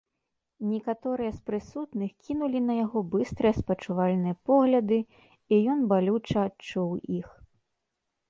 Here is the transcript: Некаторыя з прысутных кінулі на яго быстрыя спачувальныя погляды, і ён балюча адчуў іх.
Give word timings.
Некаторыя 0.69 1.31
з 1.33 1.39
прысутных 1.49 2.09
кінулі 2.29 2.59
на 2.69 2.73
яго 2.77 3.03
быстрыя 3.13 3.53
спачувальныя 3.59 4.35
погляды, 4.51 4.99
і 5.53 5.59
ён 5.75 5.79
балюча 5.91 6.37
адчуў 6.47 6.89
іх. 7.19 7.29